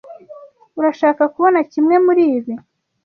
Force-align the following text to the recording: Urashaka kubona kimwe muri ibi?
Urashaka 0.79 1.23
kubona 1.33 1.59
kimwe 1.71 1.95
muri 2.05 2.23
ibi? 2.37 2.53